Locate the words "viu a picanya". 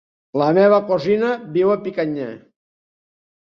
1.59-2.33